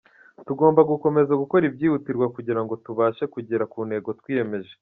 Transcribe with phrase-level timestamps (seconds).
[0.47, 4.73] Tugomba gukomeza gukora ibyihutirwa kugira ngo tubashe kugera ku ntego twiyemeje.